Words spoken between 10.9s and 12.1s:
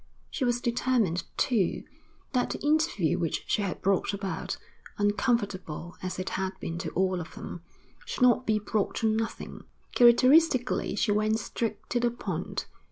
she went straight to the